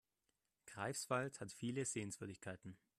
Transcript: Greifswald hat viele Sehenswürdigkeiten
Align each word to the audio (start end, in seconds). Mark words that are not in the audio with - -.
Greifswald 0.65 1.39
hat 1.39 1.51
viele 1.51 1.85
Sehenswürdigkeiten 1.85 2.75